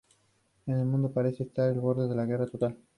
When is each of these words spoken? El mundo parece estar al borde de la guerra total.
El 0.65 0.83
mundo 0.85 1.13
parece 1.13 1.43
estar 1.43 1.69
al 1.69 1.79
borde 1.79 2.07
de 2.07 2.15
la 2.15 2.25
guerra 2.25 2.47
total. 2.47 2.75